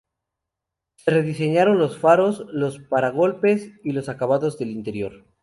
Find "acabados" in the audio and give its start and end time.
4.09-4.57